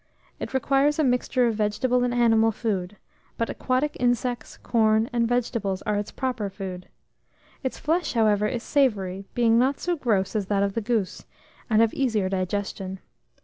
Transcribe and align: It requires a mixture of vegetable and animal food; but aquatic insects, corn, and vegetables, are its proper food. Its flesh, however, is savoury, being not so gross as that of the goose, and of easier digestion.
It 0.39 0.55
requires 0.55 0.97
a 0.97 1.03
mixture 1.03 1.45
of 1.45 1.53
vegetable 1.53 2.03
and 2.03 2.11
animal 2.11 2.51
food; 2.51 2.97
but 3.37 3.51
aquatic 3.51 3.95
insects, 3.99 4.57
corn, 4.57 5.07
and 5.13 5.27
vegetables, 5.27 5.83
are 5.83 5.95
its 5.97 6.09
proper 6.09 6.49
food. 6.49 6.89
Its 7.61 7.77
flesh, 7.77 8.13
however, 8.13 8.47
is 8.47 8.63
savoury, 8.63 9.27
being 9.35 9.59
not 9.59 9.79
so 9.79 9.95
gross 9.95 10.35
as 10.35 10.47
that 10.47 10.63
of 10.63 10.73
the 10.73 10.81
goose, 10.81 11.27
and 11.69 11.83
of 11.83 11.93
easier 11.93 12.29
digestion. 12.29 12.99